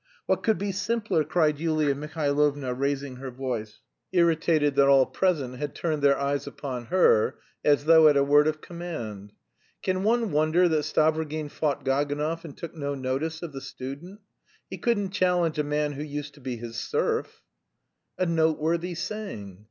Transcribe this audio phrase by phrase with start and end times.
[0.25, 3.81] "What could be simpler?" cried Yulia Mihailovna, raising her voice,
[4.11, 8.47] irritated that all present had turned their eyes upon her, as though at a word
[8.47, 9.31] of command.
[9.83, 14.19] "Can one wonder that Stavrogin fought Gaganov and took no notice of the student?
[14.71, 17.43] He couldn't challenge a man who used to be his serf!"
[18.17, 19.59] A noteworthy saying!